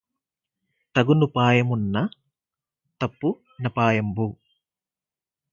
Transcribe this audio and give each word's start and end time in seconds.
తగు 0.95 1.13
నుపాయమున్న 1.13 1.97
తప్పు 3.01 3.29
నపాయంబు 3.61 4.27